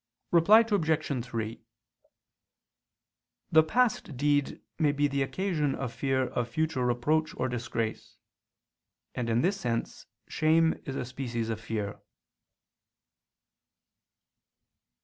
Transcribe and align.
Reply 0.31 0.61
Obj. 0.61 1.23
3: 1.25 1.61
The 3.51 3.61
past 3.61 4.17
deed 4.17 4.59
may 4.79 4.91
be 4.91 5.07
the 5.07 5.21
occasion 5.21 5.75
of 5.75 5.93
fear 5.93 6.23
of 6.29 6.49
future 6.49 6.83
reproach 6.83 7.35
or 7.37 7.47
disgrace: 7.47 8.17
and 9.13 9.29
in 9.29 9.41
this 9.41 9.59
sense 9.59 10.07
shame 10.27 10.81
is 10.87 10.95
a 10.95 11.05
species 11.05 11.49
of 11.49 11.61
fear. 11.61 11.99